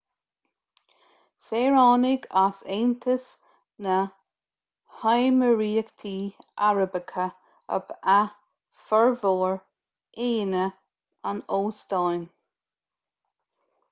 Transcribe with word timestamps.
saoránaigh 1.47 2.25
as 2.45 2.61
aontas 2.77 3.25
na 3.87 3.97
néimiríochtaí 5.03 6.15
arabacha 6.69 7.27
ab 7.79 7.93
ea 8.17 8.25
formhór 8.89 9.55
aíonna 10.27 10.65
an 11.33 11.45
óstáin 11.61 12.27